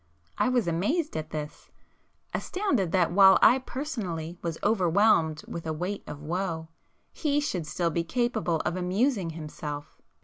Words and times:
I 0.39 0.49
was 0.49 0.67
amazed 0.67 1.15
at 1.15 1.29
this,—astounded 1.29 2.91
that 2.91 3.11
while 3.11 3.37
I 3.39 3.59
personally 3.59 4.35
was 4.41 4.57
overwhelmed 4.63 5.43
with 5.47 5.67
a 5.67 5.73
weight 5.73 6.03
of 6.07 6.23
woe, 6.23 6.69
he 7.13 7.39
should 7.39 7.67
still 7.67 7.91
be 7.91 8.03
capable 8.03 8.61
of 8.61 8.75
amusing 8.75 9.29
himself. 9.29 10.01